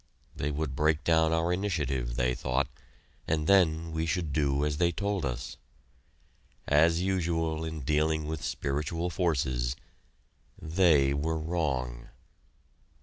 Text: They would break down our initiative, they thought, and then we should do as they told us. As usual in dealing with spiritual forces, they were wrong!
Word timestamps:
They 0.35 0.49
would 0.49 0.75
break 0.75 1.03
down 1.03 1.31
our 1.31 1.53
initiative, 1.53 2.15
they 2.15 2.33
thought, 2.33 2.67
and 3.27 3.45
then 3.45 3.91
we 3.91 4.07
should 4.07 4.33
do 4.33 4.65
as 4.65 4.77
they 4.77 4.91
told 4.91 5.23
us. 5.25 5.57
As 6.65 7.01
usual 7.03 7.63
in 7.63 7.81
dealing 7.81 8.25
with 8.25 8.43
spiritual 8.43 9.11
forces, 9.11 9.75
they 10.59 11.13
were 11.13 11.37
wrong! 11.37 12.09